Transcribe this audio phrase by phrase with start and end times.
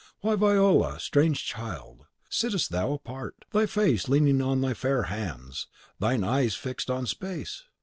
[0.21, 5.67] Why, Viola, strange child, sittest thou apart, thy face leaning on thy fair hands,
[5.99, 7.65] thine eyes fixed on space?